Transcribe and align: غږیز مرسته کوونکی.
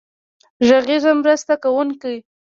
غږیز 0.67 1.05
مرسته 1.19 1.53
کوونکی. 1.63 2.15